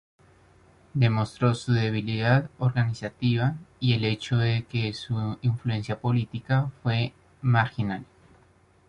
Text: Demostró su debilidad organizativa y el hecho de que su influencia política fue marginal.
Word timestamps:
Demostró 0.95 1.53
su 1.53 1.73
debilidad 1.73 2.49
organizativa 2.57 3.53
y 3.79 3.93
el 3.93 4.05
hecho 4.05 4.35
de 4.37 4.65
que 4.65 4.93
su 4.95 5.37
influencia 5.43 5.99
política 6.01 6.71
fue 6.81 7.13
marginal. 7.43 8.03